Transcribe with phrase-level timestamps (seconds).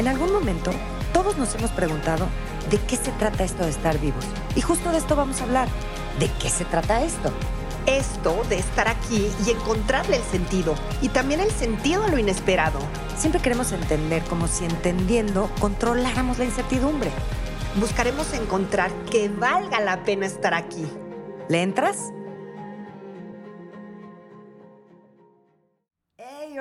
[0.00, 0.70] En algún momento,
[1.12, 2.26] todos nos hemos preguntado
[2.70, 4.24] de qué se trata esto de estar vivos.
[4.56, 5.68] Y justo de esto vamos a hablar.
[6.18, 7.30] ¿De qué se trata esto?
[7.84, 10.74] Esto de estar aquí y encontrarle el sentido.
[11.02, 12.78] Y también el sentido a lo inesperado.
[13.18, 17.10] Siempre queremos entender como si entendiendo controláramos la incertidumbre.
[17.76, 20.86] Buscaremos encontrar que valga la pena estar aquí.
[21.50, 22.10] ¿Le entras?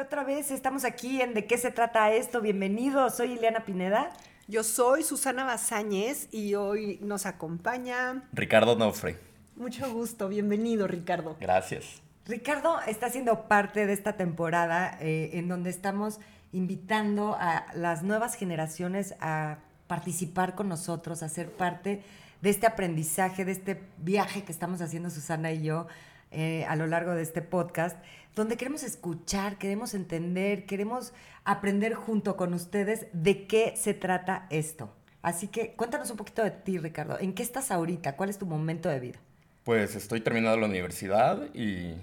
[0.09, 2.41] Otra vez estamos aquí en ¿De qué se trata esto?
[2.41, 4.09] Bienvenidos, soy Ileana Pineda.
[4.47, 9.17] Yo soy Susana Bazáñez y hoy nos acompaña Ricardo Nofre.
[9.55, 11.37] Mucho gusto, bienvenido Ricardo.
[11.39, 12.01] Gracias.
[12.25, 16.19] Ricardo está siendo parte de esta temporada eh, en donde estamos
[16.53, 22.01] invitando a las nuevas generaciones a participar con nosotros, a ser parte
[22.41, 25.85] de este aprendizaje, de este viaje que estamos haciendo Susana y yo
[26.31, 27.97] eh, a lo largo de este podcast,
[28.35, 34.93] donde queremos escuchar, queremos entender, queremos aprender junto con ustedes de qué se trata esto.
[35.21, 37.19] Así que cuéntanos un poquito de ti, Ricardo.
[37.19, 38.15] ¿En qué estás ahorita?
[38.15, 39.19] ¿Cuál es tu momento de vida?
[39.63, 41.95] Pues estoy terminando la universidad y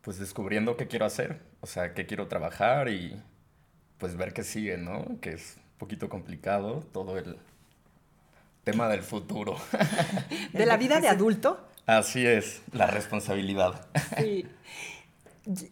[0.00, 3.20] pues descubriendo qué quiero hacer, o sea, qué quiero trabajar y
[3.98, 5.18] pues ver qué sigue, ¿no?
[5.20, 7.36] Que es un poquito complicado todo el
[8.64, 9.56] tema del futuro.
[10.52, 11.68] ¿De la vida de adulto?
[11.86, 13.86] Así es, la responsabilidad.
[14.18, 14.46] Sí.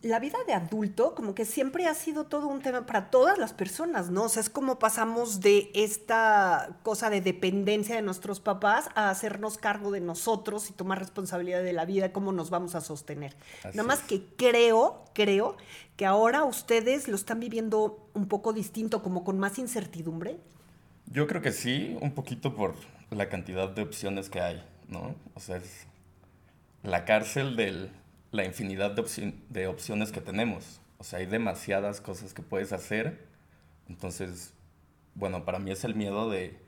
[0.03, 3.55] La vida de adulto como que siempre ha sido todo un tema para todas las
[3.55, 4.25] personas, ¿no?
[4.25, 9.57] O sea, es como pasamos de esta cosa de dependencia de nuestros papás a hacernos
[9.57, 13.35] cargo de nosotros y tomar responsabilidad de la vida, cómo nos vamos a sostener.
[13.65, 15.57] Nada más que creo, creo
[15.97, 20.39] que ahora ustedes lo están viviendo un poco distinto, como con más incertidumbre.
[21.07, 22.75] Yo creo que sí, un poquito por
[23.09, 25.15] la cantidad de opciones que hay, ¿no?
[25.35, 25.87] O sea, es
[26.83, 27.91] la cárcel de
[28.30, 30.80] la infinidad de, de opciones que tenemos.
[30.98, 33.27] O sea, hay demasiadas cosas que puedes hacer.
[33.88, 34.55] Entonces,
[35.14, 36.58] bueno, para mí es el miedo de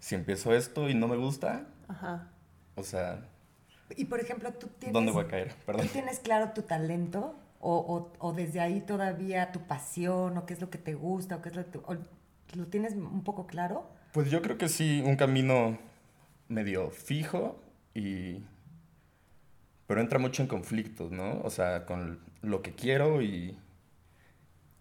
[0.00, 1.66] si empiezo esto y no me gusta.
[1.88, 2.30] Ajá.
[2.74, 3.28] O sea.
[3.96, 4.92] Y por ejemplo, tú tienes.
[4.92, 5.54] ¿Dónde voy a caer?
[5.66, 5.86] Perdón.
[5.86, 7.36] ¿Tú tienes claro tu talento?
[7.60, 10.36] O, o, o, desde ahí todavía tu pasión?
[10.36, 11.36] ¿O qué es lo que te gusta?
[11.36, 11.64] ¿O qué es lo,
[12.54, 13.88] lo tienes un poco claro?
[14.12, 15.78] Pues yo creo que sí, un camino
[16.48, 17.62] medio fijo
[17.94, 18.42] y
[19.92, 21.42] pero entra mucho en conflictos, ¿no?
[21.42, 23.58] O sea, con lo que quiero y,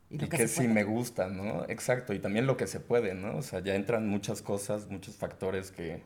[0.10, 1.66] y, que, sí me gusta, ¿no?
[1.68, 3.36] Exacto, y también lo que se puede, ¿no?
[3.36, 6.02] O sea, ya entran muchas cosas, muchos factores que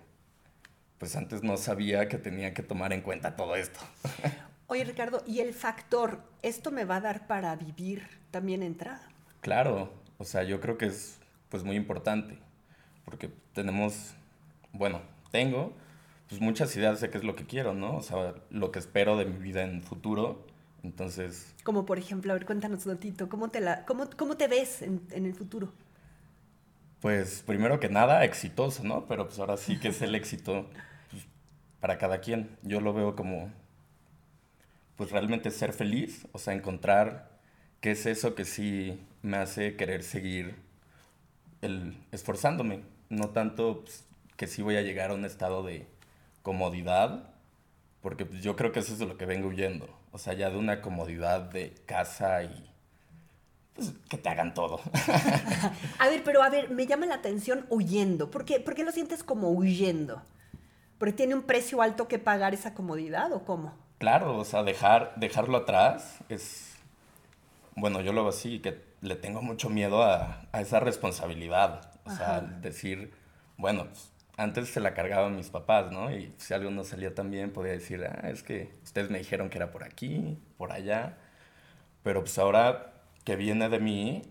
[0.98, 3.80] pues antes no sabía que tenía que tomar en cuenta todo esto.
[4.66, 9.08] Oye, Ricardo, ¿y el factor, esto me va a dar para vivir también entra?
[9.42, 12.40] Claro, o sea, yo creo que es pues muy importante,
[13.04, 14.16] porque tenemos,
[14.74, 15.74] bueno, tengo
[16.30, 17.98] pues muchas ideas de qué es lo que quiero, ¿no?
[17.98, 20.46] O sea, lo que espero de mi vida en futuro.
[20.84, 21.54] Entonces...
[21.64, 23.00] Como por ejemplo, a ver, cuéntanos un
[23.30, 25.72] ¿cómo te, la, cómo, cómo te ves en, en, el futuro?
[27.02, 29.06] Pues primero que nada, exitoso, ¿no?
[29.08, 30.68] Pero pues ahora sí que es el éxito
[31.10, 31.24] pues,
[31.80, 32.58] para cada quien.
[32.62, 33.52] Yo lo veo como,
[34.96, 37.40] pues realmente ser feliz, o sea, encontrar
[37.82, 40.56] qué es eso que sí me hace querer seguir
[41.62, 42.82] el, esforzándome.
[43.10, 44.06] No tanto pues,
[44.38, 45.88] que sí voy a llegar a un estado de
[46.46, 47.24] comodidad,
[48.02, 49.90] porque pues, yo creo que eso es de lo que vengo huyendo.
[50.12, 52.72] O sea, ya de una comodidad de casa y
[53.74, 54.80] pues, que te hagan todo.
[56.00, 58.30] a ver, pero a ver, me llama la atención huyendo.
[58.30, 60.22] ¿Por qué, ¿Por qué lo sientes como huyendo?
[61.00, 63.74] ¿Porque tiene un precio alto que pagar esa comodidad o cómo?
[63.98, 66.76] Claro, o sea, dejar, dejarlo atrás es,
[67.76, 71.92] bueno, yo lo veo así, que le tengo mucho miedo a, a esa responsabilidad.
[72.06, 73.12] O sea, decir,
[73.58, 76.12] bueno, pues, antes se la cargaban mis papás, ¿no?
[76.12, 79.50] Y si algo no salía tan bien, podía decir, ah, es que ustedes me dijeron
[79.50, 81.18] que era por aquí, por allá.
[82.04, 82.94] Pero pues ahora
[83.24, 84.24] que viene de mí,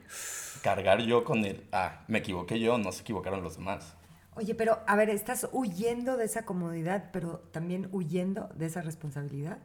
[0.62, 3.94] cargar yo con el, ah, me equivoqué yo, no se equivocaron los demás.
[4.36, 9.58] Oye, pero a ver, ¿estás huyendo de esa comodidad, pero también huyendo de esa responsabilidad?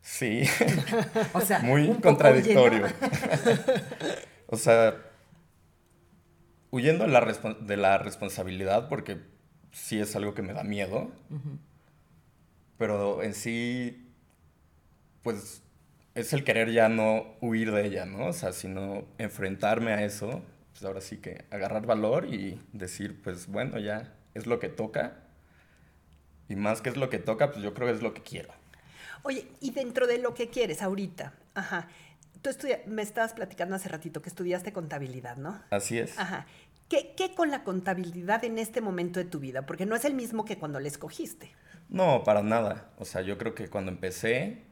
[0.00, 0.44] Sí.
[1.32, 2.86] o sea, muy contradictorio.
[4.46, 4.96] o sea,
[6.70, 7.20] huyendo de la,
[7.60, 9.35] de la responsabilidad porque
[9.76, 11.10] sí es algo que me da miedo.
[12.78, 14.10] Pero en sí,
[15.22, 15.62] pues
[16.14, 18.26] es el querer ya no huir de ella, ¿no?
[18.28, 20.42] O sea, sino enfrentarme a eso,
[20.72, 25.18] pues ahora sí que agarrar valor y decir, pues bueno, ya es lo que toca.
[26.48, 28.52] Y más que es lo que toca, pues yo creo que es lo que quiero.
[29.24, 31.88] Oye, y dentro de lo que quieres ahorita, ajá,
[32.40, 32.50] tú
[32.86, 35.60] me estabas platicando hace ratito que estudiaste contabilidad, ¿no?
[35.70, 36.18] Así es.
[36.18, 36.46] Ajá.
[36.88, 39.66] ¿Qué, ¿Qué, con la contabilidad en este momento de tu vida?
[39.66, 41.52] Porque no es el mismo que cuando la escogiste.
[41.88, 42.90] No, para nada.
[42.98, 44.62] O sea, yo creo que cuando empecé,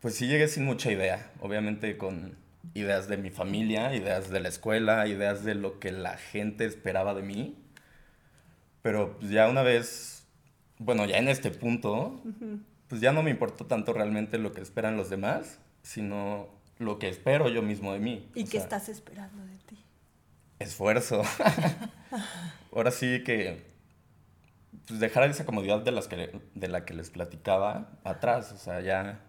[0.00, 1.32] pues sí llegué sin mucha idea.
[1.40, 2.36] Obviamente con
[2.74, 7.14] ideas de mi familia, ideas de la escuela, ideas de lo que la gente esperaba
[7.14, 7.56] de mí.
[8.82, 10.26] Pero pues, ya una vez,
[10.78, 12.22] bueno, ya en este punto,
[12.88, 16.48] pues ya no me importó tanto realmente lo que esperan los demás, sino
[16.78, 18.30] lo que espero yo mismo de mí.
[18.34, 19.84] ¿Y qué estás esperando de ti?
[20.58, 21.22] Esfuerzo.
[22.72, 23.68] Ahora sí que
[24.86, 28.80] pues dejar esa comodidad de, las que, de la que les platicaba atrás, o sea,
[28.80, 29.20] ya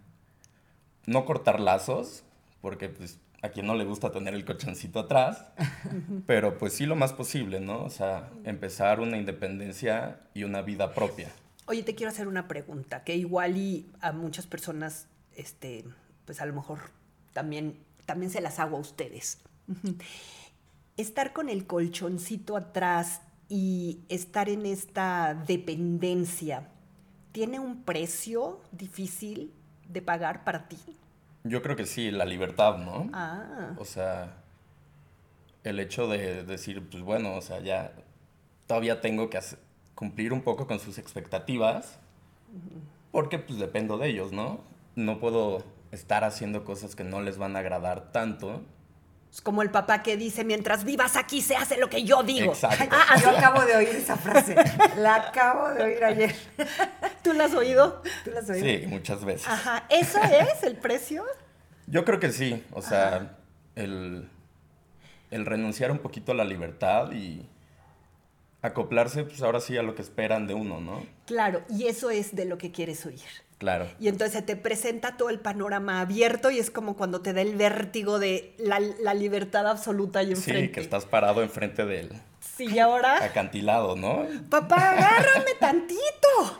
[1.05, 2.23] no cortar lazos,
[2.61, 5.45] porque pues a quien no le gusta tener el cochoncito atrás,
[6.25, 7.83] pero pues sí lo más posible, ¿no?
[7.83, 11.29] O sea, empezar una independencia y una vida propia.
[11.65, 15.85] Oye, te quiero hacer una pregunta que igual y a muchas personas, este,
[16.25, 16.79] pues a lo mejor
[17.33, 19.39] también, también se las hago a ustedes.
[20.99, 26.67] Estar con el colchoncito atrás y estar en esta dependencia,
[27.31, 29.53] ¿tiene un precio difícil
[29.87, 30.77] de pagar para ti?
[31.45, 33.09] Yo creo que sí, la libertad, ¿no?
[33.13, 33.75] Ah.
[33.77, 34.43] O sea,
[35.63, 37.93] el hecho de decir, pues bueno, o sea, ya
[38.67, 39.39] todavía tengo que
[39.95, 41.97] cumplir un poco con sus expectativas,
[43.13, 44.59] porque pues dependo de ellos, ¿no?
[44.97, 45.63] No puedo
[45.93, 48.63] estar haciendo cosas que no les van a agradar tanto.
[49.31, 52.51] Es como el papá que dice, mientras vivas aquí se hace lo que yo digo.
[52.51, 52.85] Exacto.
[52.91, 54.55] Ah, yo acabo de oír esa frase.
[54.97, 56.35] La acabo de oír ayer.
[57.23, 58.01] ¿Tú la has oído?
[58.23, 58.65] ¿Tú la has oído?
[58.65, 59.47] Sí, muchas veces.
[59.47, 59.85] Ajá.
[59.89, 61.23] ¿Eso es el precio?
[61.85, 62.63] Yo creo que sí.
[62.71, 63.37] O sea,
[63.75, 64.27] el,
[65.29, 67.47] el renunciar un poquito a la libertad y
[68.61, 71.05] acoplarse, pues ahora sí a lo que esperan de uno, ¿no?
[71.25, 73.21] Claro, y eso es de lo que quieres oír.
[73.57, 73.87] Claro.
[73.99, 77.41] Y entonces se te presenta todo el panorama abierto y es como cuando te da
[77.41, 80.67] el vértigo de la, la libertad absoluta y enfrente.
[80.67, 82.11] Sí, que estás parado enfrente de él.
[82.39, 83.21] Sí, y ahora.
[83.23, 84.25] Acantilado, ¿no?
[84.49, 85.99] Papá, agárrame tantito.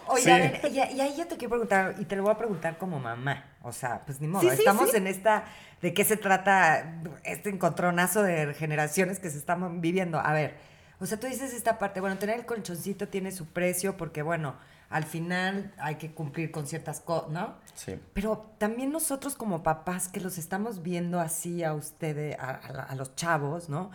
[0.08, 0.30] Oye, Sí.
[0.32, 2.78] a ver, y, y ahí yo te quiero preguntar, y te lo voy a preguntar
[2.78, 3.46] como mamá.
[3.64, 4.42] O sea, pues ni modo.
[4.42, 4.98] Sí, sí, Estamos sí.
[4.98, 5.46] en esta,
[5.82, 10.20] ¿de qué se trata este encontronazo de generaciones que se están viviendo?
[10.20, 10.56] A ver,
[11.00, 14.56] o sea, tú dices esta parte, bueno, tener el colchoncito tiene su precio porque, bueno,
[14.90, 17.56] al final hay que cumplir con ciertas cosas, ¿no?
[17.76, 18.00] Sí.
[18.14, 22.96] Pero también nosotros como papás que los estamos viendo así a ustedes, a, a- a
[22.96, 23.92] los chavos, ¿no?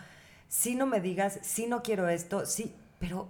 [0.49, 3.29] Si no me digas, si no quiero esto, sí, pero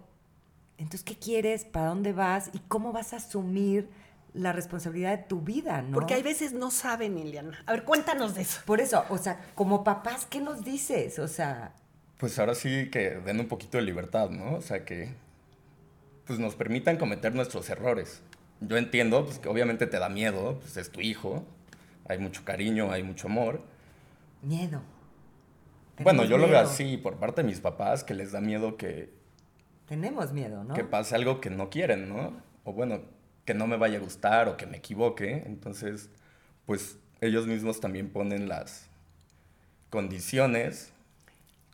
[0.77, 1.65] entonces, ¿qué quieres?
[1.65, 2.51] ¿Para dónde vas?
[2.53, 3.89] ¿Y cómo vas a asumir
[4.35, 5.95] la responsabilidad de tu vida, no?
[5.95, 7.63] Porque hay veces no saben, Liliana.
[7.67, 8.61] A ver, cuéntanos de eso.
[8.67, 11.19] Por eso, o sea, como papás, ¿qué nos dices?
[11.21, 11.73] O sea,
[12.19, 14.55] Pues ahora sí que den un poquito de libertad, ¿no?
[14.55, 15.13] O sea, que
[16.27, 18.23] pues nos permitan cometer nuestros errores.
[18.61, 21.45] Yo entiendo, pues que obviamente te da miedo, pues es tu hijo,
[22.09, 23.63] hay mucho cariño, hay mucho amor.
[24.43, 24.81] miedo.
[25.99, 29.13] bueno, yo lo veo así por parte de mis papás, que les da miedo que,
[29.87, 30.75] Tenemos miedo, ¿no?
[30.75, 32.33] que pase algo que no quieren, ¿no?
[32.65, 33.03] O bueno,
[33.45, 35.43] que no me vaya a gustar o que me equivoque.
[35.47, 36.09] Entonces,
[36.65, 38.89] pues ellos mismos también ponen las
[39.91, 40.94] condiciones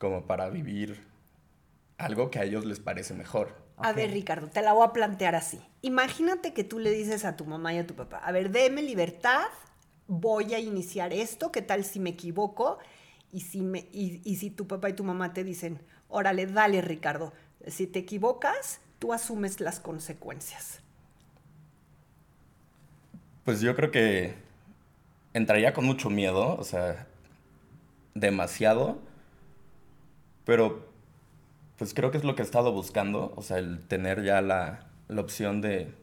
[0.01, 1.07] como para vivir
[1.99, 3.55] algo que a ellos les parece mejor.
[3.77, 5.61] A ver, Ricardo, te la voy a plantear así.
[5.83, 8.83] Imagínate que tú le dices a tu mamá y a tu papá, a ver, déme
[8.83, 9.45] libertad,
[10.09, 12.79] voy a iniciar esto, ¿qué tal si me equivoco?
[13.31, 16.81] Y si, me, y, y si tu papá y tu mamá te dicen, órale, dale,
[16.81, 17.35] Ricardo,
[17.67, 20.81] si te equivocas, tú asumes las consecuencias.
[23.45, 24.35] Pues yo creo que
[25.35, 27.07] entraría con mucho miedo, o sea,
[28.15, 28.99] demasiado,
[30.51, 30.85] pero
[31.77, 34.89] pues creo que es lo que he estado buscando, o sea, el tener ya la,
[35.07, 35.95] la opción de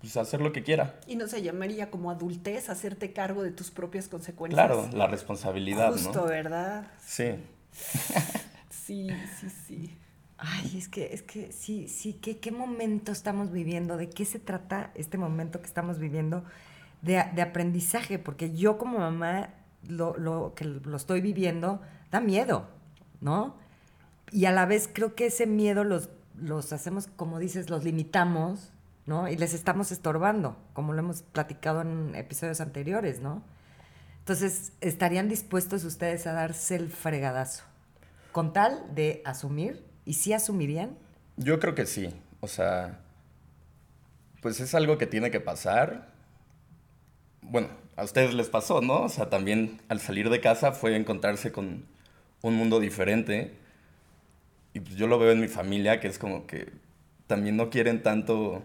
[0.00, 0.98] pues, hacer lo que quiera.
[1.06, 4.66] Y no se llamaría como adultez hacerte cargo de tus propias consecuencias.
[4.66, 6.24] Claro, la responsabilidad, Justo, ¿no?
[6.24, 6.90] ¿verdad?
[7.06, 7.36] Sí.
[8.70, 9.96] Sí, sí, sí.
[10.36, 13.96] Ay, es que, es que sí, sí, ¿qué, qué momento estamos viviendo?
[13.96, 16.42] ¿De qué se trata este momento que estamos viviendo
[17.02, 18.18] de, de aprendizaje?
[18.18, 19.50] Porque yo como mamá,
[19.86, 22.66] lo, lo que lo estoy viviendo, da miedo,
[23.20, 23.62] ¿no?
[24.32, 26.08] Y a la vez creo que ese miedo los,
[26.40, 28.72] los hacemos, como dices, los limitamos,
[29.06, 29.28] ¿no?
[29.28, 33.42] Y les estamos estorbando, como lo hemos platicado en episodios anteriores, ¿no?
[34.20, 37.64] Entonces, ¿estarían dispuestos ustedes a darse el fregadazo?
[38.30, 40.96] Con tal de asumir, ¿y sí asumirían?
[41.36, 43.00] Yo creo que sí, o sea,
[44.40, 46.08] pues es algo que tiene que pasar.
[47.42, 49.02] Bueno, a ustedes les pasó, ¿no?
[49.02, 51.84] O sea, también al salir de casa fue encontrarse con
[52.42, 53.58] un mundo diferente.
[54.74, 56.72] Y pues yo lo veo en mi familia, que es como que
[57.26, 58.62] también no quieren tanto...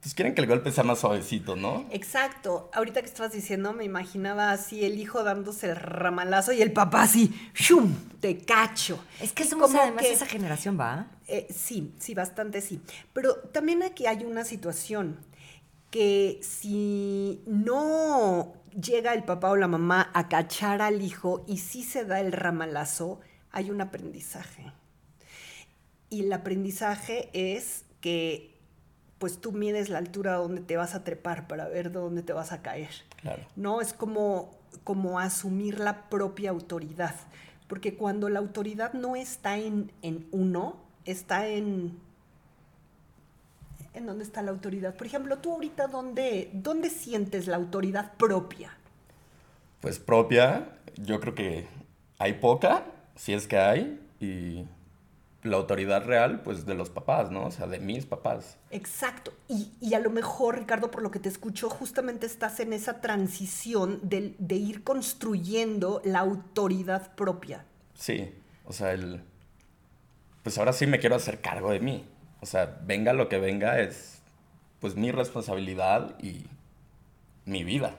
[0.00, 1.84] Pues quieren que el golpe sea más suavecito, ¿no?
[1.90, 2.70] Exacto.
[2.72, 7.02] Ahorita que estabas diciendo, me imaginaba así el hijo dándose el ramalazo y el papá
[7.02, 7.92] así, ¡shum!
[8.20, 9.02] Te cacho.
[9.20, 11.08] Es que somos como además que- esa generación, ¿va?
[11.26, 12.80] Eh, sí, sí, bastante sí.
[13.12, 15.18] Pero también aquí hay una situación
[15.90, 21.82] que si no llega el papá o la mamá a cachar al hijo y si
[21.82, 24.72] se da el ramalazo, hay un aprendizaje.
[26.10, 28.54] Y el aprendizaje es que
[29.18, 32.52] pues tú mides la altura donde te vas a trepar para ver dónde te vas
[32.52, 32.90] a caer.
[33.20, 33.42] Claro.
[33.56, 33.80] ¿No?
[33.80, 37.14] Es como, como asumir la propia autoridad.
[37.66, 41.98] Porque cuando la autoridad no está en, en uno, está en
[43.98, 44.94] en dónde está la autoridad.
[44.94, 48.76] Por ejemplo, tú ahorita, ¿dónde, ¿dónde sientes la autoridad propia?
[49.80, 51.66] Pues propia, yo creo que
[52.18, 52.84] hay poca,
[53.16, 54.64] si es que hay, y
[55.42, 57.46] la autoridad real, pues de los papás, ¿no?
[57.46, 58.58] O sea, de mis papás.
[58.70, 59.32] Exacto.
[59.48, 63.00] Y, y a lo mejor, Ricardo, por lo que te escucho, justamente estás en esa
[63.00, 67.64] transición de, de ir construyendo la autoridad propia.
[67.94, 69.22] Sí, o sea, el...
[70.42, 72.04] Pues ahora sí me quiero hacer cargo de mí.
[72.40, 74.22] O sea, venga lo que venga, es
[74.80, 76.46] pues mi responsabilidad y
[77.44, 77.96] mi vida.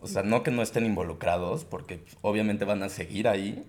[0.00, 3.66] O sea, no que no estén involucrados, porque obviamente van a seguir ahí,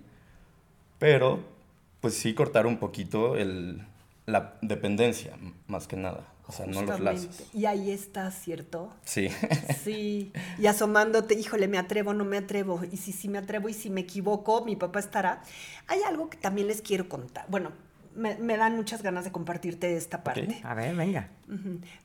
[0.98, 1.55] pero
[2.00, 3.86] pues sí cortar un poquito el,
[4.26, 5.36] la dependencia,
[5.66, 6.26] más que nada.
[6.48, 7.42] O sea, no los lazos.
[7.52, 8.92] Y ahí está, ¿cierto?
[9.04, 9.28] Sí.
[9.82, 10.32] Sí.
[10.58, 12.80] Y asomándote, híjole, me atrevo, no me atrevo.
[12.90, 15.42] Y si sí me atrevo y si me equivoco, mi papá estará.
[15.86, 17.46] Hay algo que también les quiero contar.
[17.48, 17.70] Bueno,
[18.16, 20.60] me, me dan muchas ganas de compartirte esta parte.
[20.64, 21.30] A ver, venga.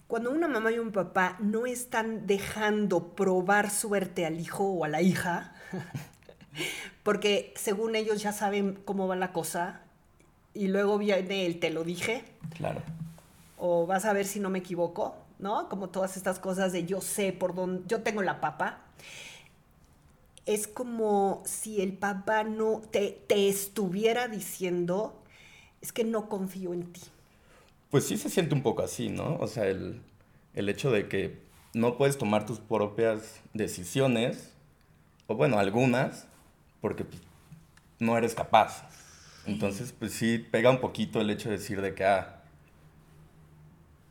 [0.08, 4.90] Cuando una mamá y un papá no están dejando probar suerte al hijo o a
[4.90, 5.56] la hija,
[7.04, 9.82] porque según ellos ya saben cómo va la cosa,
[10.54, 12.24] y luego viene el te lo dije,
[12.56, 12.82] Claro.
[13.58, 15.70] o vas a ver si no me equivoco, ¿no?
[15.70, 18.82] Como todas estas cosas de yo sé por dónde, yo tengo la papa.
[20.46, 25.22] Es como si el papá no te, te estuviera diciendo,
[25.82, 27.02] es que no confío en ti.
[27.92, 29.36] Pues sí se siente un poco así, ¿no?
[29.38, 30.02] O sea, el,
[30.56, 31.38] el hecho de que
[31.74, 34.52] no puedes tomar tus propias decisiones,
[35.28, 36.28] o bueno, algunas,
[36.82, 37.22] porque pues,
[38.00, 38.84] no eres capaz.
[39.46, 42.42] Entonces, pues sí pega un poquito el hecho de decir de que, ah,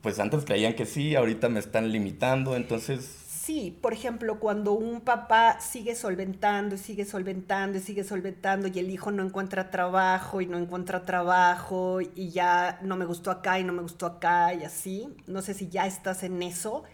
[0.03, 5.01] pues antes creían que sí, ahorita me están limitando, entonces, Sí, por ejemplo, cuando un
[5.01, 10.41] papá sigue solventando y sigue solventando y sigue solventando y el hijo no encuentra trabajo
[10.41, 14.55] y no encuentra trabajo y ya no me gustó acá y no me gustó acá
[14.55, 16.85] y así, no sé si ya estás en eso,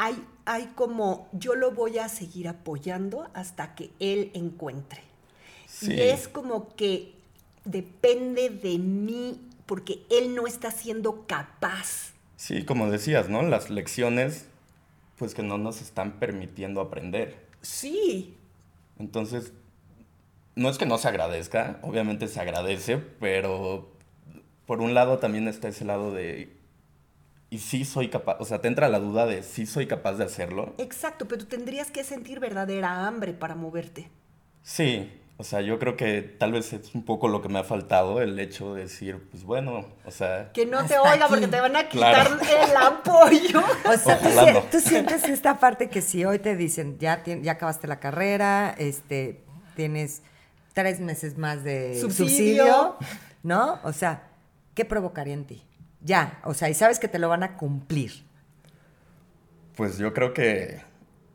[0.00, 5.02] hay, hay como yo lo voy a seguir apoyando hasta que él encuentre.
[5.66, 5.92] Sí.
[5.92, 7.12] Y es como que
[7.66, 12.12] depende de mí porque él no está siendo capaz.
[12.36, 13.42] sí, como decías, ¿no?
[13.42, 14.46] Las lecciones,
[15.18, 17.36] pues que no nos están permitiendo aprender.
[17.60, 18.38] Sí,
[18.98, 19.52] Entonces,
[20.56, 23.90] no es que no se agradezca, obviamente se agradece, pero
[24.64, 26.59] por un lado también está ese lado de,
[27.50, 30.24] y sí soy capaz, o sea, te entra la duda de si soy capaz de
[30.24, 30.72] hacerlo.
[30.78, 34.08] Exacto, pero tendrías que sentir verdadera hambre para moverte.
[34.62, 37.64] Sí, o sea, yo creo que tal vez es un poco lo que me ha
[37.64, 41.24] faltado, el hecho de decir, pues bueno, o sea, Que no te oiga aquí.
[41.28, 42.40] porque te van a quitar Claro.
[42.70, 43.62] el apoyo.
[43.88, 44.18] O sea,
[44.70, 44.80] tú, no.
[44.80, 49.42] sientes esta parte que si hoy te dicen, ya, ya acabaste la carrera, este,
[49.76, 50.22] tienes
[50.74, 52.26] tres meses más de Subsidio.
[52.26, 52.96] subsidio,
[53.42, 53.80] ¿no?
[53.82, 54.28] O sea,
[54.74, 55.62] ¿qué provocaría en ti?
[56.02, 58.24] Ya, o sea, y sabes que te lo van a cumplir.
[59.76, 60.80] pues yo creo que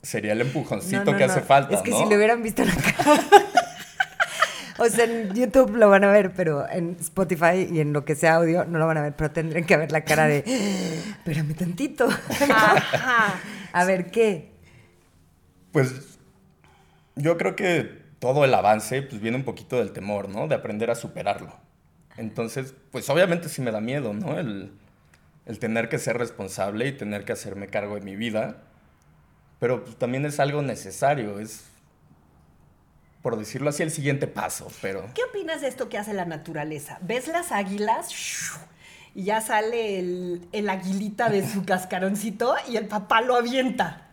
[0.01, 1.31] sería el empujoncito No, no, que no.
[1.31, 2.00] hace falta, Es que ¿no?
[2.00, 3.22] si le hubieran visto la cara.
[4.77, 8.15] o sea, en YouTube lo van a ver, pero en Spotify y en lo que
[8.15, 10.39] sea audio no lo van a ver, pero tendrían que ver la cara de,
[11.10, 12.07] espérame tantito.
[12.07, 13.39] Ajá.
[13.72, 14.51] a ver, ¿qué?
[15.72, 16.17] Pues
[17.15, 20.48] yo creo que todo el avance pues viene un poquito del temor, ¿no?
[20.48, 21.53] De aprender a superarlo.
[22.17, 24.39] Entonces, pues obviamente sí me da miedo, ¿no?
[24.39, 24.72] El,
[25.45, 28.63] el tener que ser responsable y tener que hacerme cargo de mi vida.
[29.60, 31.65] Pero pues, también es algo necesario, es,
[33.22, 35.10] por decirlo así, el siguiente paso, pero...
[35.13, 37.00] ¿Qué opinas de esto que hace la naturaleza?
[37.01, 38.10] ¿Ves las águilas?
[39.13, 44.10] Y ya sale el, el aguilita de su cascaroncito y el papá lo avienta.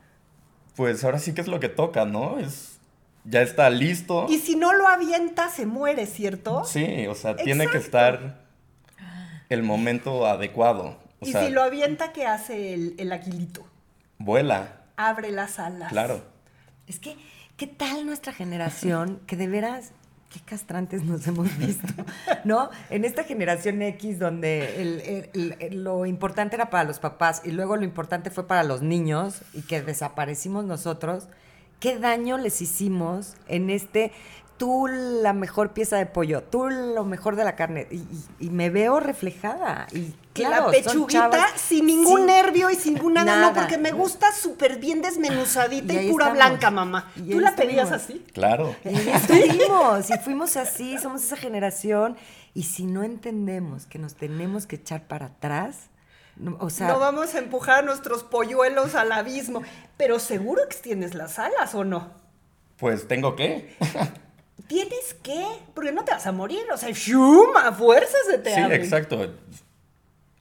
[0.76, 2.38] Pues ahora sí que es lo que toca, ¿no?
[2.38, 2.72] Es,
[3.25, 4.26] ya está listo.
[4.29, 6.64] Y si no lo avienta, se muere, ¿cierto?
[6.64, 8.43] Sí, o sea, tiene que estar
[9.49, 10.99] el momento adecuado.
[11.21, 13.64] O y sea, si lo avienta, ¿qué hace el, el aguilito?
[14.19, 15.91] vuela, Abre las alas.
[15.91, 16.23] claro.
[16.87, 17.17] Es que,
[17.57, 19.91] ¿qué tal nuestra generación que de veras,
[20.33, 21.88] qué castrantes nos hemos visto,
[22.45, 22.71] ¿no?
[22.91, 25.00] En esta generación X donde el-
[25.35, 28.83] el- el- lo importante era para los papás y luego lo importante fue para los
[28.83, 31.26] niños y que desaparecimos nosotros,
[31.83, 34.12] ¿qué daño les hicimos en este...
[34.57, 37.89] tú la mejor pieza de pollo, tú lo mejor de la carne.
[37.91, 39.89] Y, y- y me veo reflejada.
[39.93, 44.31] Y claro, la pechuguita sin ningún nervio y sin ningún nada, no, porque me gusta
[44.31, 46.49] súper bien desmenuzadita Y pura estamos.
[46.49, 47.11] blanca, mamá.
[47.17, 48.25] Y ¿Tú la pedías así?
[48.33, 48.77] Claro.
[48.85, 52.17] Y estuvimos, y fuimos así, somos esa generación.
[52.55, 55.77] Y si no entendemos que nos tenemos que echar para atrás,
[56.59, 59.62] o sea, no vamos a empujar a nuestros polluelos al abismo.
[59.97, 62.11] Pero seguro que tienes las alas, ¿o no?
[62.79, 63.77] Pues tengo que.
[64.69, 66.65] Tienes que, porque no te vas a morir.
[66.73, 67.57] O sea, ¡shum!
[67.57, 68.81] A fuerzas se te Sí, abren.
[68.81, 69.35] exacto.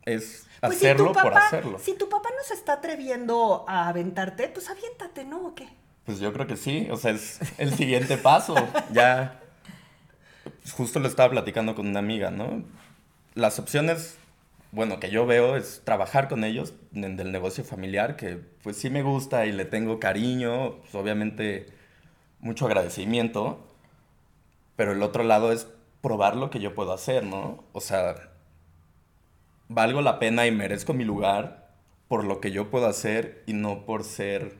[0.06, 1.80] Es Pues si hacerlo papá, por hacerlo.
[1.80, 5.48] Si tu papá no se está atreviendo a aventarte, pues aviéntate, ¿no?
[5.48, 5.68] ¿O qué?
[6.06, 8.56] Pues yo creo que sí, o sea, es el siguiente paso.
[8.94, 9.40] Ya,
[10.76, 12.64] justo lo estaba platicando con una amiga, ¿no?
[13.34, 14.16] Las opciones,
[14.72, 18.90] bueno, que yo veo es trabajar con ellos en el negocio familiar, que pues sí
[18.90, 21.68] me gusta y le tengo cariño, pues obviamente
[22.40, 23.60] mucho agradecimiento,
[24.76, 25.68] pero el otro lado es
[26.02, 27.64] probar lo que yo puedo hacer, ¿no?
[27.74, 28.16] O sea,
[29.68, 31.70] valgo la pena y merezco mi lugar
[32.08, 34.56] por lo que yo puedo hacer y no por ser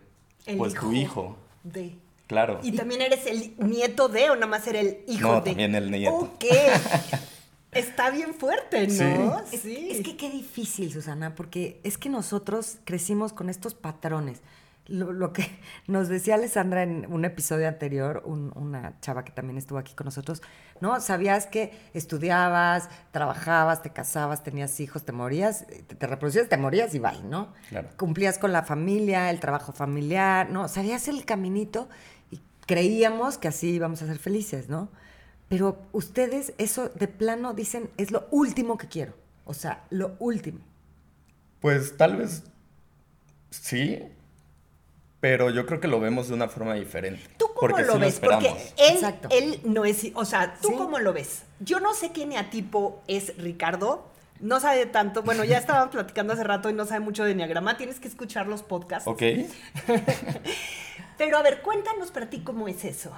[0.46, 1.38] El pues tu hijo.
[1.64, 1.96] De.
[2.28, 2.60] Claro.
[2.64, 5.50] ¿Y también eres el nieto de o nada más era el hijo No, de?
[5.52, 6.16] también el nieto.
[6.16, 6.46] Ok.
[7.72, 9.40] Está bien fuerte, ¿no?
[9.52, 9.90] Es, Sí.
[9.92, 14.42] es que qué difícil, Susana, porque es que nosotros crecimos con estos patrones.
[14.88, 15.44] Lo, lo que
[15.88, 20.06] nos decía Alessandra en un episodio anterior, un- una chava que también estuvo aquí con
[20.06, 20.42] nosotros,
[20.82, 21.00] ¿no?
[21.00, 26.94] Sabías que estudiabas, trabajabas, te casabas, tenías hijos, te morías, te, te reproducías, te morías
[26.94, 27.54] y bye, ¿no?
[27.70, 27.90] Claro.
[27.98, 30.68] Cumplías con la familia, el trabajo familiar, ¿no?
[30.68, 31.88] Sabías el caminito
[32.32, 34.90] y creíamos que así íbamos a ser felices, ¿no?
[35.52, 39.14] Pero ustedes eso de plano dicen es lo último que quiero.
[39.44, 40.60] O sea, lo último.
[41.60, 42.44] Pues tal vez
[43.50, 44.00] sí,
[45.20, 47.22] pero yo creo que lo vemos de una forma diferente.
[47.38, 48.20] ¿Tú cómo porque lo sí ves?
[48.22, 49.28] Porque él, Exacto.
[49.30, 50.76] él no es, o sea, ¿tú Sí.
[50.78, 51.44] cómo lo ves?
[51.60, 54.08] Yo no sé qué neatipo es Ricardo.
[54.40, 55.22] No sabe tanto.
[55.22, 57.76] Bueno, ya estábamos platicando hace rato y no sabe mucho de enneagrama.
[57.76, 59.06] Tienes que escuchar los podcasts.
[59.06, 59.22] Ok,
[61.18, 63.12] Pero a ver, cuéntanos para ti cómo es eso.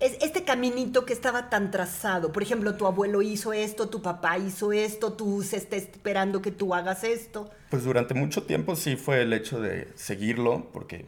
[0.00, 2.32] Es este caminito que estaba tan trazado.
[2.32, 6.50] Por ejemplo, tu abuelo hizo esto, tu papá hizo esto, tú se está esperando que
[6.50, 7.50] tú hagas esto.
[7.70, 11.06] pues durante mucho tiempo sí fue el hecho de seguirlo, porque,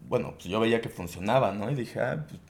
[0.00, 1.70] bueno, pues yo veía que funcionaba, ¿no?
[1.70, 2.40] Y dije, ah, pues,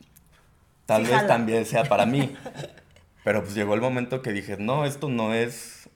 [0.87, 1.29] tal Sí, vez jala.
[1.29, 2.35] también sea para mí.
[3.25, 5.88] Pero pues llegó el momento que dije, no, esto no es...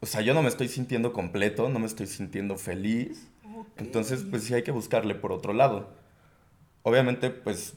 [0.00, 3.28] O sea, yo no me estoy sintiendo completo, no me estoy sintiendo feliz.
[3.76, 5.88] Entonces, pues sí hay que buscarle por otro lado.
[6.82, 7.74] Obviamente, pues,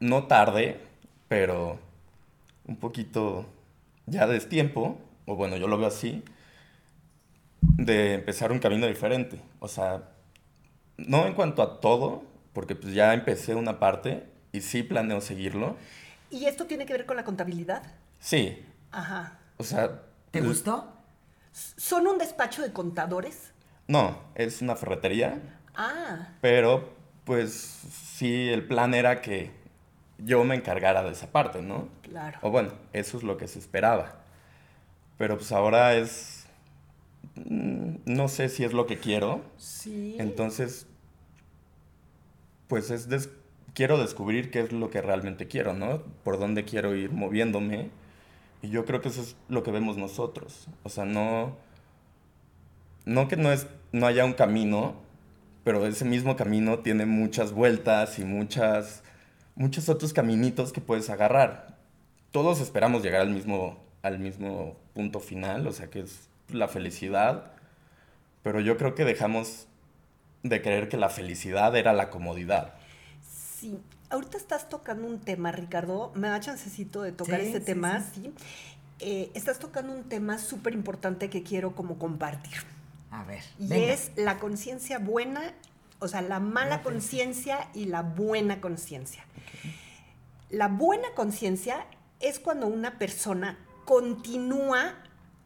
[0.00, 0.80] no tarde,
[1.28, 1.78] pero
[2.66, 3.46] un poquito
[4.06, 6.22] ya de tiempo, o bueno, yo lo veo así,
[7.60, 9.40] de empezar un camino diferente.
[9.60, 10.08] O sea,
[10.96, 15.76] no en cuanto a todo, porque pues ya empecé una parte y sí planeo seguirlo.
[16.30, 17.82] ¿Y esto tiene que ver con la contabilidad?
[18.18, 19.38] Sí, Ajá.
[19.58, 20.02] o sea...
[20.30, 20.92] ¿Te pues, gustó?
[21.52, 23.52] ¿Son un despacho de contadores?
[23.88, 25.40] No, es una ferretería,
[25.76, 29.50] Ah, pero pues sí, el plan era que
[30.18, 31.88] yo me encargara de esa parte, ¿no?
[32.02, 32.38] claro.
[32.42, 34.16] O bueno, eso es lo que se esperaba.
[35.18, 36.46] Pero pues ahora es...
[37.36, 39.42] mm, No sé si es lo que quiero.
[39.58, 40.16] Sí.
[40.18, 40.86] Entonces,
[42.68, 43.30] pues es des-
[43.74, 46.02] quiero descubrir qué es lo que realmente quiero, ¿no?
[46.24, 47.90] Por dónde quiero ir moviéndome.
[48.62, 50.68] Y yo creo que eso es lo que vemos nosotros.
[50.82, 51.56] O sea, no...
[53.04, 54.94] No que no, es, no haya un camino,
[55.62, 59.04] pero ese mismo camino tiene muchas vueltas y muchas,
[59.56, 61.76] muchos otros caminitos que puedes agarrar.
[62.30, 67.50] Todos esperamos llegar al mismo, al mismo punto final, o sea, que es la felicidad.
[68.42, 69.66] Pero yo creo que dejamos
[70.42, 72.74] de creer que la felicidad era la comodidad.
[73.58, 73.78] Sí.
[74.08, 76.12] Ahorita estás tocando un tema, Ricardo.
[76.14, 78.20] Me da chancecito de tocar Sí, este sí, tema, sí.
[78.22, 78.34] sí.
[79.00, 82.58] Eh, estás tocando un tema súper importante que quiero como compartir.
[83.10, 83.42] A ver.
[83.58, 83.92] Y venga.
[83.92, 85.52] es la conciencia buena,
[85.98, 89.24] o sea, la mala conciencia y la buena conciencia.
[90.50, 91.86] La buena conciencia
[92.20, 94.94] es cuando una persona continúa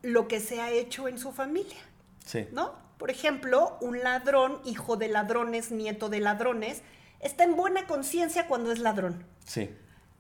[0.03, 1.79] lo que se ha hecho en su familia,
[2.25, 2.47] Sí.
[2.53, 2.75] ¿no?
[2.99, 6.83] Por ejemplo, un ladrón, hijo de ladrones, nieto de ladrones,
[7.21, 9.25] está en buena conciencia cuando es ladrón.
[9.45, 9.71] Sí.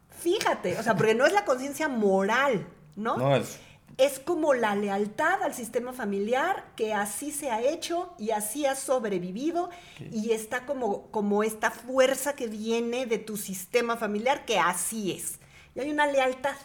[0.09, 2.67] Fíjate, o sea, porque no es la conciencia moral,
[2.97, 3.17] ¿no?
[3.17, 3.59] No, es...
[3.99, 8.75] es como la lealtad al sistema familiar, que así se ha hecho y así ha
[8.75, 9.71] sobrevivido
[10.11, 15.39] y está como, como esta fuerza que viene de tu sistema familiar, que así es.
[15.75, 16.57] Y hay una lealtad.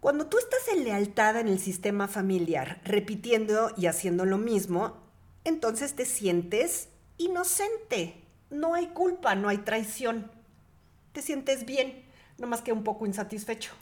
[0.00, 4.96] Cuando tú estás en lealtad en el sistema familiar, repitiendo y haciendo lo mismo,
[5.44, 8.20] entonces te sientes inocente.
[8.50, 10.30] No hay culpa, no hay traición.
[11.12, 12.04] te sientes bien,
[12.38, 13.72] no más que un poco insatisfecho.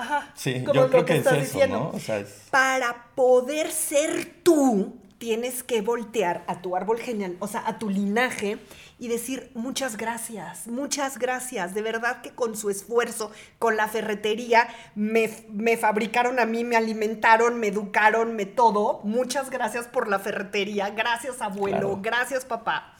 [0.00, 0.30] Ajá.
[0.34, 1.78] Sí, como yo lo creo que, es estás eso, diciendo.
[1.78, 1.90] ¿no?
[1.96, 7.46] O sea, es- Para poder ser tú, tienes que voltear a tu árbol genial, o
[7.46, 8.56] sea, a tu linaje
[8.98, 11.74] y decir muchas gracias, muchas gracias.
[11.74, 16.76] De verdad que con su esfuerzo, con la ferretería, me, me fabricaron a mí, me
[16.76, 19.00] alimentaron, me educaron, me todo.
[19.04, 21.98] Muchas gracias por la ferretería, gracias abuelo, Claro.
[22.00, 22.94] gracias papá.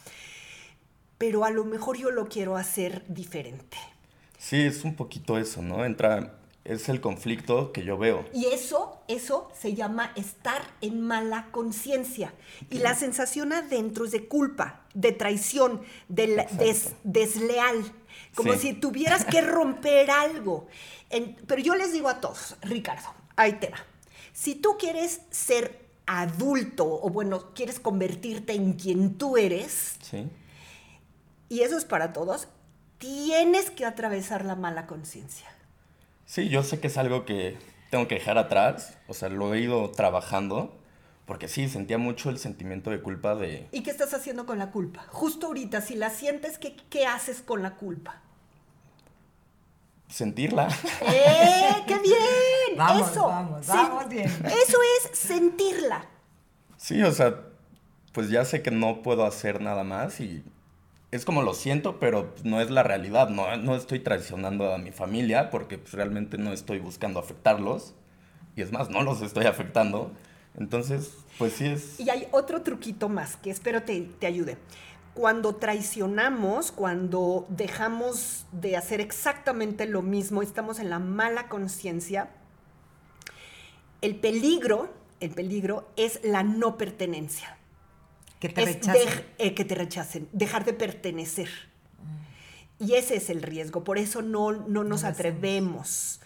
[1.16, 3.78] Pero a lo mejor yo lo quiero hacer diferente.
[4.38, 5.84] sí, es un poquito eso, ¿no?
[5.84, 8.24] Entra, es el conflicto que yo veo.
[8.34, 12.34] Y eso, eso se llama estar en mala conciencia.
[12.70, 17.92] Y la sensación adentro es de culpa, de traición, de des- desleal.
[18.34, 18.58] Como Sí.
[18.58, 20.66] si tuvieras que romper algo.
[21.08, 23.78] En- pero yo les digo a todos, Ricardo, ahí te va.
[24.32, 30.28] Si tú quieres ser adulto, o bueno, quieres convertirte en quien tú eres, Sí.
[31.48, 32.48] y eso es para todos,
[32.98, 35.46] tienes que atravesar la mala conciencia.
[36.30, 37.58] Sí, yo sé que es algo que
[37.90, 40.78] tengo que dejar atrás, o sea, lo he ido trabajando,
[41.26, 43.66] porque sí, sentía mucho el sentimiento de culpa de...
[43.72, 45.04] ¿Y qué estás haciendo con la culpa?
[45.08, 48.22] Justo ahorita, si la sientes, ¿qué, qué haces con la culpa?
[50.06, 50.68] sentirla.
[51.00, 51.82] ¡Eh!
[51.88, 52.78] ¡Qué bien!
[52.78, 53.26] Vamos, eso.
[53.26, 54.28] vamos, vamos bien.
[54.28, 56.04] Eso es sentirla.
[56.76, 57.40] Sí, o sea,
[58.12, 60.44] pues ya sé que no puedo hacer nada más y
[61.10, 63.28] es como lo siento, pero no es la realidad.
[63.28, 67.94] No, no estoy traicionando a mi familia porque pues, realmente no estoy buscando afectarlos.
[68.56, 70.12] Y es más, no los estoy afectando.
[70.56, 71.98] Entonces, pues sí es...
[71.98, 74.58] Y hay otro truquito más que espero te, te ayude.
[75.14, 82.30] Cuando traicionamos, cuando dejamos de hacer exactamente lo mismo, estamos en la mala conciencia,
[84.00, 87.59] el peligro, el peligro es la no pertenencia.
[88.40, 89.24] Que te es rechacen.
[89.38, 91.48] eh, que te rechacen, dejar de pertenecer.
[92.78, 96.20] Y ese es el riesgo, por eso no, no nos atrevemos.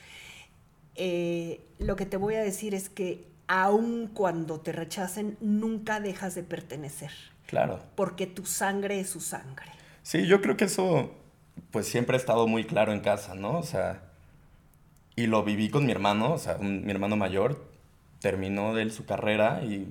[0.96, 6.34] Eh, lo que te voy a decir es que aun cuando te rechacen, nunca dejas
[6.36, 7.10] de pertenecer,
[7.46, 7.80] Claro.
[7.96, 9.66] porque tu sangre es su sangre.
[10.02, 11.10] Sí, yo creo que eso,
[11.72, 13.58] pues siempre ha estado muy claro en casa, ¿no?
[13.58, 14.02] O sea,
[15.16, 17.68] y lo viví con mi hermano, o sea, un- mi hermano mayor
[18.20, 19.88] terminó de él su carrera y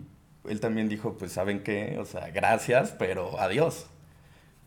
[0.50, 1.98] él también dijo, pues, ¿saben qué?
[2.00, 3.88] O sea, gracias, pero adiós.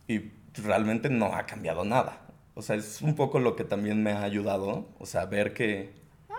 [0.08, 0.30] Y
[0.62, 2.20] realmente no ha cambiado nada.
[2.54, 5.94] O sea, es un poco lo que también me ha ayudado, o sea, ver que...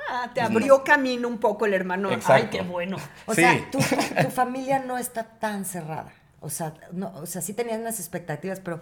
[0.10, 0.58] Ah, te Pues no.
[0.58, 2.10] abrió camino un poco el hermano.
[2.10, 2.58] Ay, Exacto.
[2.58, 2.98] qué bueno.
[3.26, 3.42] O Sí.
[3.42, 3.78] sea, tu,
[4.24, 6.14] tu- familia no está tan cerrada.
[6.40, 8.82] O sea, no, o sea, sí tenían unas expectativas, pero,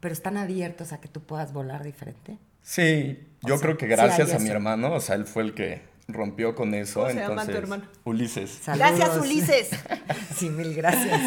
[0.00, 2.38] pero están abiertos a que tú puedas volar diferente.
[2.62, 5.26] Sí, yo O sea, creo que sí gracias hay a mi hermano, o sea, él
[5.26, 7.00] fue el que rompió con eso.
[7.00, 7.84] ¿Cómo se llama entonces, tu hermano?
[8.04, 8.50] Ulises.
[8.50, 8.96] Saludos.
[8.98, 9.70] Gracias, Ulises.
[10.36, 11.20] Sí, mil gracias.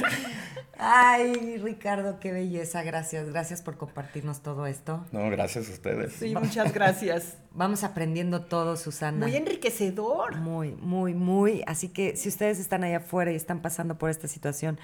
[0.78, 2.84] Ay, Ricardo, qué belleza.
[2.84, 5.06] Gracias, gracias por compartirnos todo esto.
[5.14, 6.14] No, gracias a ustedes.
[6.14, 7.38] Sí, muchas gracias.
[7.54, 9.26] Vamos aprendiendo todo, Susana.
[9.26, 10.36] Muy enriquecedor.
[10.36, 11.64] Muy, muy, muy.
[11.66, 14.78] Así que si ustedes están allá afuera y están pasando por esta situación,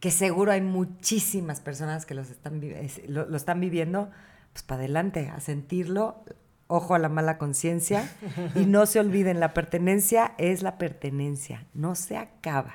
[0.00, 4.10] que seguro hay muchísimas personas que los están, vi- es- lo, lo están viviendo,
[4.52, 6.22] pues para adelante, a sentirlo.
[6.68, 8.08] Ojo a la mala conciencia.
[8.54, 11.64] Y no se olviden, la pertenencia es la pertenencia.
[11.74, 12.74] No se acaba,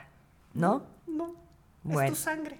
[0.53, 0.83] ¿no?
[1.07, 1.35] No,
[1.83, 2.01] Bueno.
[2.11, 2.57] es tu sangre.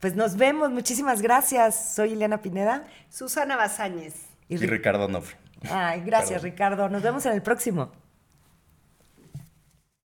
[0.00, 0.70] Pues nos vemos.
[0.70, 1.94] Muchísimas gracias.
[1.94, 2.84] Soy Ileana Pineda.
[3.10, 4.14] Susana Bazáñez.
[4.48, 5.36] Y Ri- Ricardo Nofre.
[5.70, 6.44] Ay, gracias, Perdón.
[6.50, 6.88] Ricardo.
[6.88, 7.90] Nos vemos en el próximo.